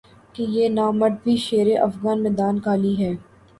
[0.33, 3.13] کہ یہ نامرد بھی شیر افگنِ میدانِ قالی ہے